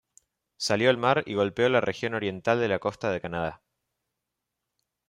Salió 0.57 0.89
al 0.89 0.97
mar 0.97 1.21
y 1.27 1.35
golpeó 1.35 1.69
la 1.69 1.79
región 1.79 2.15
oriental 2.15 2.59
de 2.59 2.67
la 2.67 2.79
costa 2.79 3.11
de 3.11 3.21
Canadá. 3.21 3.61